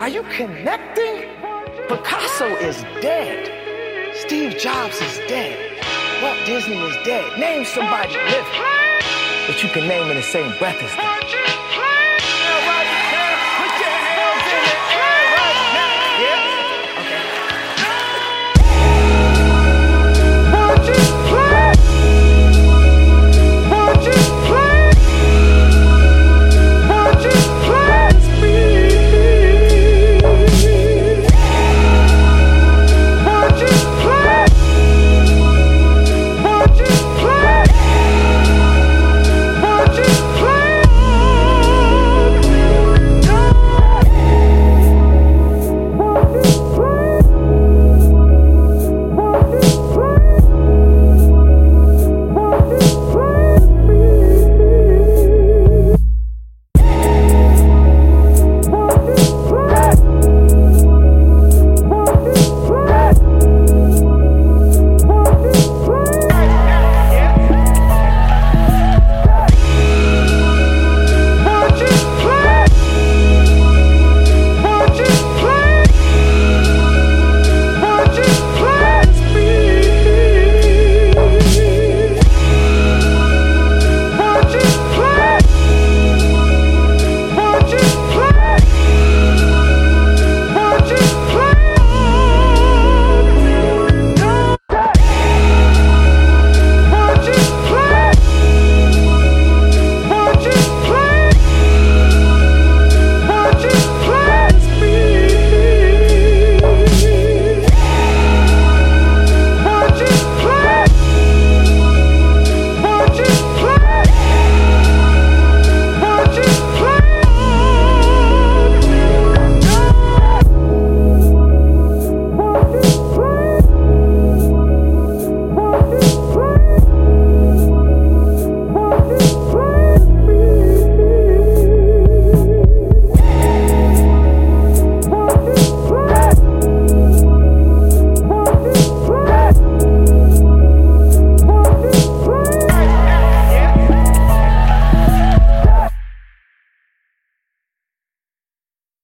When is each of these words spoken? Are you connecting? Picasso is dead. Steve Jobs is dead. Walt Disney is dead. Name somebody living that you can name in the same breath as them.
Are 0.00 0.08
you 0.08 0.22
connecting? 0.34 1.28
Picasso 1.86 2.46
is 2.56 2.80
dead. 3.02 4.16
Steve 4.16 4.56
Jobs 4.56 4.98
is 4.98 5.18
dead. 5.28 5.58
Walt 6.22 6.38
Disney 6.46 6.78
is 6.78 6.96
dead. 7.04 7.38
Name 7.38 7.66
somebody 7.66 8.14
living 8.14 8.60
that 9.46 9.60
you 9.62 9.68
can 9.68 9.86
name 9.86 10.08
in 10.08 10.16
the 10.16 10.22
same 10.22 10.56
breath 10.58 10.82
as 10.82 10.96
them. 10.96 11.59